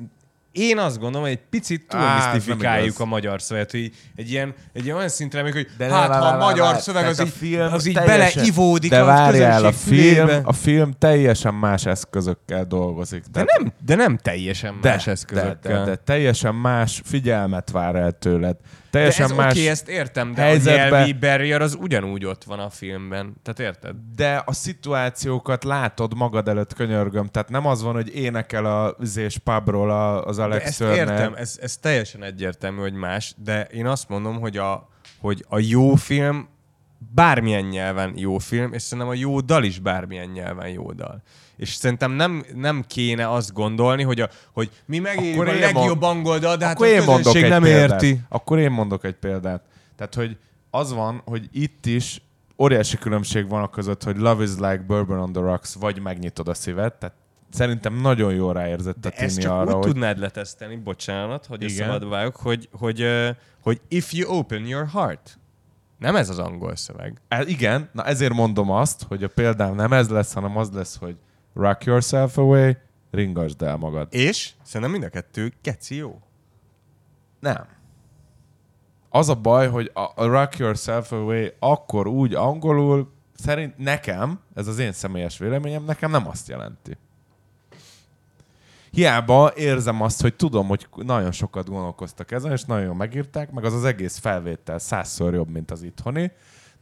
[0.53, 4.97] én azt gondolom, hogy egy picit túlmisztifikáljuk a magyar szöveget, hogy egy ilyen, egy ilyen
[4.97, 6.79] olyan szintre emlék, hogy De hát ne, ha a magyar várj.
[6.81, 9.97] szöveg Tehát az a így, film az így teljesen- beleivódik De a várjál, a film,
[9.97, 10.41] fülébe.
[10.45, 13.25] a film teljesen más eszközökkel dolgozik.
[13.33, 15.57] De nem, de nem teljesen de, más eszközökkel.
[15.61, 18.57] De, de, de, teljesen más figyelmet vár el tőled.
[18.93, 19.53] De Teljesen ez más...
[19.53, 23.35] oké, ezt értem, de helyzetbe- a nyelvi barrier az ugyanúgy ott van a filmben.
[23.43, 23.95] Tehát érted?
[24.17, 27.27] de a szituációkat látod magad előtt, könyörgöm.
[27.27, 30.97] Tehát nem az van, hogy énekel a zés pubról a- az De Alex ezt Turner.
[30.97, 34.89] értem, ez, ez teljesen egyértelmű, hogy más, de én azt mondom, hogy a,
[35.21, 36.49] hogy a jó film
[37.15, 41.23] bármilyen nyelven jó film, és szerintem a jó dal is bármilyen nyelven jó dal.
[41.63, 46.01] És szerintem nem, nem kéne azt gondolni, hogy, a, hogy mi megérjük Akkor a legjobb
[46.01, 48.03] mond- angol dal, de hát Akkor a én mondok közönség egy nem példát.
[48.03, 48.21] érti.
[48.29, 49.63] Akkor én mondok egy példát.
[49.97, 50.37] Tehát, hogy
[50.71, 52.23] az van, hogy itt is
[52.59, 56.49] óriási különbség van a között, hogy Love is like bourbon on the rocks, vagy megnyitod
[56.49, 56.95] a szívet.
[56.95, 57.17] Tehát
[57.51, 61.47] szerintem nagyon jól ráérzett a De ezt Tini csak arra, úgy hogy tudnád letesztelni, bocsánat,
[61.47, 61.75] hogy Igen.
[61.77, 63.07] szabad vágok, hogy, hogy,
[63.61, 65.39] hogy if you open your heart.
[65.99, 67.21] Nem ez az angol szöveg.
[67.29, 70.97] Hát igen, na ezért mondom azt, hogy a példám nem ez lesz, hanem az lesz,
[70.97, 71.17] hogy
[71.55, 72.77] rock yourself away,
[73.11, 74.09] ringasd el magad.
[74.11, 76.21] És szerintem mind a kettő keci jó.
[77.41, 77.67] Nem.
[79.09, 84.79] Az a baj, hogy a, rock yourself away akkor úgy angolul, szerint nekem, ez az
[84.79, 86.97] én személyes véleményem, nekem nem azt jelenti.
[88.91, 93.65] hiába érzem azt, hogy tudom, hogy nagyon sokat gondolkoztak ezen, és nagyon jól megírták, meg
[93.65, 96.33] az az egész felvétel százszor jobb, mint az itthoni,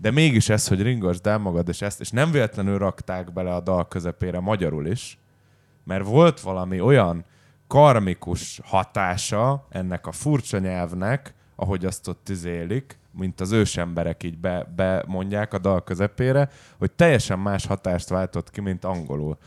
[0.00, 3.60] de mégis ez, hogy ringosd el magad, és ezt, és nem véletlenül rakták bele a
[3.60, 5.18] dal közepére magyarul is,
[5.84, 7.24] mert volt valami olyan
[7.66, 14.72] karmikus hatása ennek a furcsa nyelvnek, ahogy azt ott izélik, mint az ősemberek így be,
[14.76, 19.38] bemondják a dal közepére, hogy teljesen más hatást váltott ki, mint angolul.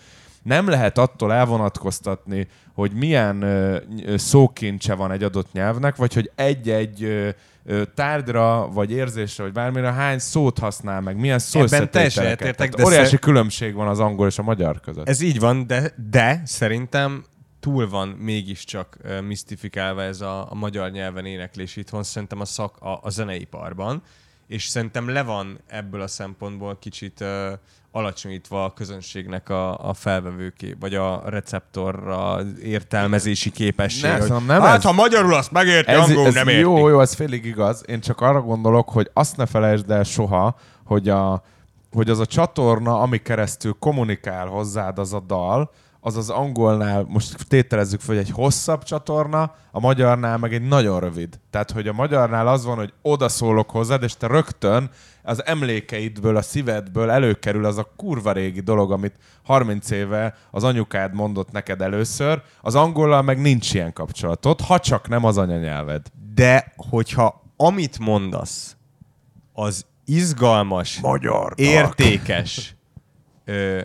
[0.43, 3.77] Nem lehet attól elvonatkoztatni, hogy milyen ö,
[4.17, 7.29] szókincse van egy adott nyelvnek, vagy hogy egy-egy ö,
[7.95, 12.85] tárgyra, vagy érzésre, vagy bármire hány szót használ meg, milyen szó Ebben teljesen egyetértek, de
[12.85, 15.07] Óriási szer- különbség van az angol és a magyar között.
[15.07, 17.23] Ez így van, de, de szerintem
[17.59, 22.77] túl van mégiscsak uh, misztifikálva ez a, a magyar nyelven éneklés itthon, szerintem a, szak,
[22.79, 24.03] a, a zeneiparban,
[24.47, 27.27] és szerintem le van ebből a szempontból kicsit uh,
[27.95, 34.07] alacsonyítva a közönségnek a, a felvevőké, vagy a receptorra értelmezési képessége.
[34.07, 36.59] Ne, hogy, szerintem nem hát, ez- ha magyarul azt megérti, ez, angolul ez nem érti.
[36.61, 37.83] jó, jó, ez félig igaz.
[37.87, 41.43] Én csak arra gondolok, hogy azt ne felejtsd el soha, hogy, a,
[41.91, 45.71] hogy az a csatorna, ami keresztül kommunikál hozzád az a dal,
[46.05, 50.99] az az angolnál, most tételezzük fel, hogy egy hosszabb csatorna, a magyarnál meg egy nagyon
[50.99, 51.39] rövid.
[51.49, 54.89] Tehát, hogy a magyarnál az van, hogy oda szólok hozzád, és te rögtön
[55.23, 61.13] az emlékeidből, a szívedből előkerül az a kurva régi dolog, amit 30 éve az anyukád
[61.13, 66.07] mondott neked először, az angollal meg nincs ilyen kapcsolatod, ha csak nem az anyanyelved.
[66.35, 68.75] De hogyha amit mondasz,
[69.53, 72.75] az izgalmas, Magyar értékes,
[73.45, 73.81] ö,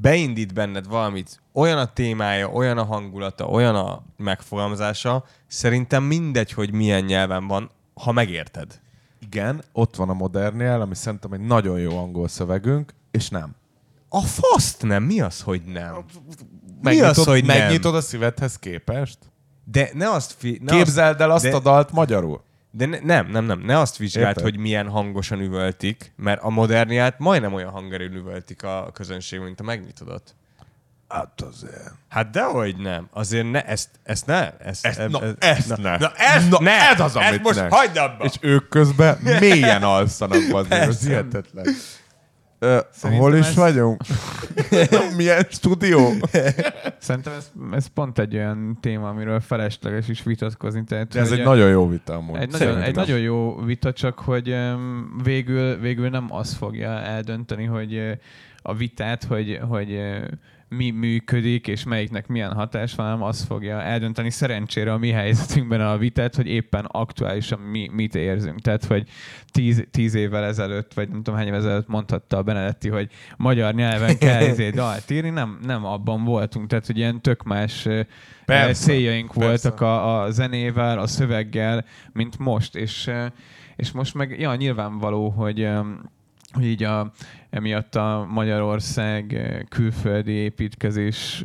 [0.00, 6.72] beindít benned valamit, olyan a témája, olyan a hangulata, olyan a megfogalmazása, szerintem mindegy, hogy
[6.72, 8.80] milyen nyelven van, ha megérted.
[9.20, 13.54] Igen, ott van a modernnél, ami szerintem egy nagyon jó angol szövegünk, és nem.
[14.08, 15.94] A faszt nem, mi az, hogy nem?
[15.94, 16.02] Mi
[16.82, 17.58] Megnyitod, az, hogy nem?
[17.58, 19.18] megnyitod a szívedhez képest?
[19.64, 20.34] De ne azt...
[20.38, 22.42] Fi- ne Képzeld el azt de- a dalt magyarul.
[22.70, 23.60] De ne, nem, nem, nem.
[23.60, 24.42] Ne azt vizsgáld, Érted?
[24.42, 29.62] hogy milyen hangosan üvöltik, mert a moderniát majdnem olyan hangerőn üvöltik a közönség, mint a
[29.62, 30.34] megnyitodat.
[31.08, 31.92] Hát azért.
[32.08, 33.08] Hát dehogy nem.
[33.12, 34.56] Azért ne, ezt, ezt ne.
[34.58, 35.96] Ezt, Ezt- eb- na, ez- ezt na, ne.
[35.96, 36.90] Na, ezt Na, ne.
[36.90, 37.68] ez az, ezt amit most ne.
[37.68, 38.24] hagyd abba.
[38.24, 41.08] És ők közben mélyen alszanak, ez Persze.
[41.08, 41.66] hihetetlen.
[42.62, 44.00] Ö, Szerintem hol is ez- vagyunk?
[45.16, 46.08] Milyen stúdió?
[46.98, 50.84] Szerintem ez, ez pont egy olyan téma, amiről felesleges is vitatkozni.
[50.84, 52.38] Tehát, De ez egy nagyon jó vita amúgy.
[52.40, 54.56] egy nagyon, egy nagyon jó vita, csak hogy
[55.22, 58.10] végül, végül nem az fogja eldönteni, hogy uh,
[58.62, 60.16] a vitát, hogy, hogy uh,
[60.76, 65.80] mi működik, és melyiknek milyen hatás van, hanem az fogja eldönteni szerencsére a mi helyzetünkben
[65.80, 68.60] a vitát, hogy éppen aktuálisan mi, mit érzünk.
[68.60, 69.08] Tehát, hogy
[69.52, 73.74] tíz, tíz évvel ezelőtt, vagy nem tudom hány évvel ezelőtt mondhatta a Benedetti, hogy magyar
[73.74, 76.66] nyelven kell ezért dalt írni, nem, nem abban voltunk.
[76.66, 77.88] Tehát, hogy ilyen tök más
[78.44, 79.48] Persze, céljaink persze.
[79.48, 82.76] voltak a, a zenével, a szöveggel, mint most.
[82.76, 83.10] És,
[83.76, 85.68] és most meg, ja, nyilvánvaló, hogy
[86.52, 87.12] hogy így a,
[87.50, 91.44] emiatt a Magyarország eh, külföldi építkezés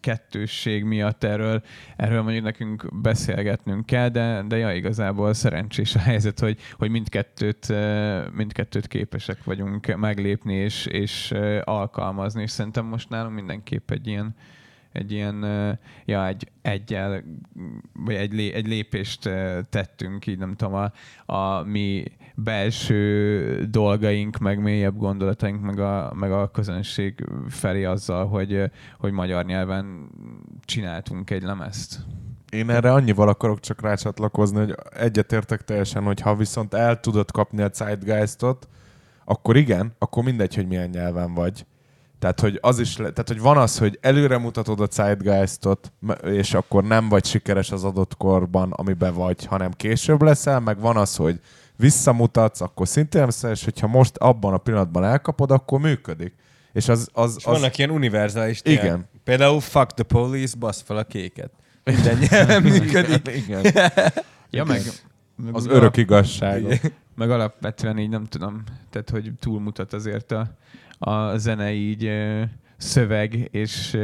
[0.00, 1.62] kettősség miatt erről,
[1.96, 7.70] erről mondjuk nekünk beszélgetnünk kell, de, de ja, igazából szerencsés a helyzet, hogy, hogy mindkettőt,
[7.70, 14.06] eh, mindkettőt képesek vagyunk meglépni és, és eh, alkalmazni, és szerintem most nálunk mindenképp egy
[14.06, 14.34] ilyen,
[14.92, 15.44] egy ilyen,
[16.04, 17.22] ja, egy egyel,
[17.92, 19.30] vagy egy, lé, egy lépést
[19.70, 20.92] tettünk, így nem tudom, a,
[21.32, 28.70] a mi belső dolgaink, meg mélyebb gondolataink, meg a, meg a közönség felé azzal, hogy,
[28.98, 30.10] hogy magyar nyelven
[30.64, 31.98] csináltunk egy lemezt.
[32.50, 37.62] Én erre annyival akarok csak rácsatlakozni, hogy egyetértek teljesen, hogy ha viszont el tudod kapni
[37.62, 38.68] a zeitgeistot,
[39.24, 41.66] akkor igen, akkor mindegy, hogy milyen nyelven vagy.
[42.20, 45.92] Tehát, hogy az is, le, tehát, hogy van az, hogy előre mutatod a zeitgeistot,
[46.24, 50.96] és akkor nem vagy sikeres az adott korban, amiben vagy, hanem később leszel, meg van
[50.96, 51.40] az, hogy
[51.76, 56.34] visszamutatsz, akkor szintén nem sikeres, hogyha most abban a pillanatban elkapod, akkor működik.
[56.72, 58.80] És az, az, És az vannak ilyen univerzális Igen.
[58.82, 59.08] témák.
[59.24, 61.50] Például fuck the police, basz fel a kéket.
[61.84, 63.36] Minden nyelven működik.
[63.36, 63.62] igen,
[64.50, 64.82] Ja, meg,
[65.36, 66.92] meg az örök igazság.
[67.14, 70.56] meg alapvetően így nem tudom, tehát hogy túlmutat azért a,
[71.02, 72.10] a zene így
[72.76, 73.98] szöveg és,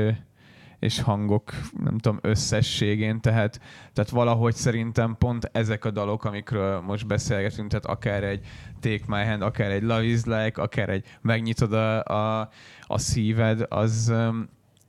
[0.79, 3.61] és hangok, nem tudom, összességén, tehát,
[3.93, 8.47] tehát valahogy szerintem pont ezek a dalok, amikről most beszélgetünk, tehát akár egy
[8.81, 12.49] Take My Hand, akár egy Love Is Like, akár egy Megnyitod a, a,
[12.81, 14.13] a szíved, az,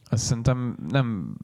[0.10, 1.36] az szerintem nem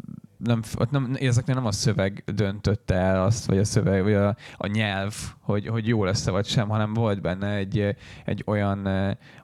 [0.43, 4.35] nem, ott nem, ezeknél nem a szöveg döntötte el azt, vagy a szöveg, vagy a,
[4.57, 8.87] a nyelv, hogy, hogy jó lesz-e vagy sem, hanem volt benne egy, egy olyan,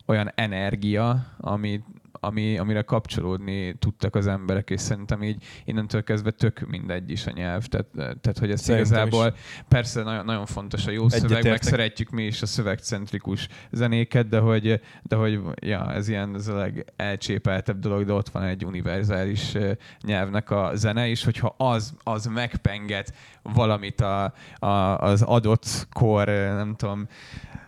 [0.05, 1.83] olyan energia, ami,
[2.19, 7.31] ami, amire kapcsolódni tudtak az emberek, és szerintem így innentől kezdve tök mindegy is a
[7.31, 7.65] nyelv.
[7.65, 9.35] Tehát, tehát hogy ez Szerintem igazából
[9.67, 11.63] persze nagyon, nagyon fontos a jó szöveg, meg Egyetértek.
[11.63, 16.55] szeretjük mi is a szövegcentrikus zenéket, de hogy, de hogy ja, ez ilyen ez a
[16.55, 19.57] legelcsépeltebb dolog, de ott van egy univerzális
[20.03, 26.75] nyelvnek a zene, és hogyha az, az megpenget valamit a, a, az adott kor, nem
[26.75, 27.07] tudom,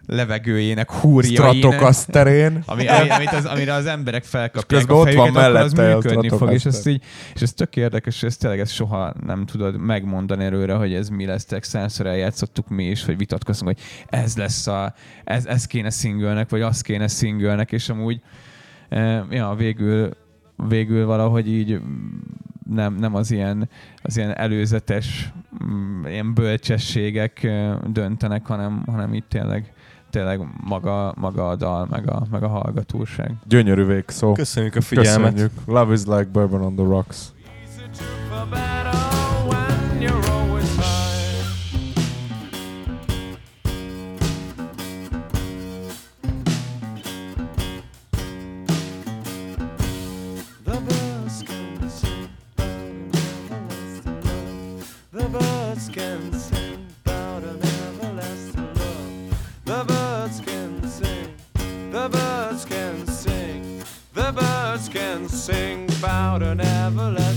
[0.05, 2.63] levegőjének, húrjainak, Stratokaszterén.
[2.65, 6.29] ami, ami, amit az, amire az emberek felkapják a ott van fejüket, akkor az működni
[6.29, 9.77] fog, és ezt így, és ez tök érdekes, és ezt tényleg ezt soha nem tudod
[9.77, 13.85] megmondani előre, hogy ez mi lesz, százszor eljátszottuk mi is, hogy vitatkoztunk, hogy
[14.19, 14.93] ez lesz a,
[15.23, 18.21] ez, ez kéne szingölnek, vagy az kéne szingölnek, és amúgy
[18.89, 20.09] eh, ja, végül,
[20.67, 21.81] végül valahogy így
[22.69, 23.69] nem, nem az ilyen,
[24.01, 25.31] az ilyen előzetes
[25.65, 29.73] mm, ilyen bölcsességek eh, döntenek, hanem, hanem itt tényleg
[30.11, 33.35] tényleg maga, maga a dal, meg a, meg a hallgatóság.
[33.47, 34.33] Gyönyörű végszó.
[34.33, 35.31] Köszönjük a figyelmet.
[35.31, 35.51] Köszönjük.
[35.65, 37.31] Love is like bourbon on the rocks.
[55.13, 56.70] The birds can sing,
[65.41, 67.30] sing about an everlasting